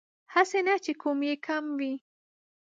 [0.33, 1.93] هسې نه چې کوم يې کم وي